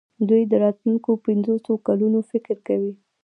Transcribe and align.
دوی 0.29 0.43
د 0.51 0.53
راتلونکو 0.63 1.09
پنځوسو 1.25 1.71
کلونو 1.87 2.19
فکر 2.31 2.55
کوي. 2.67 2.93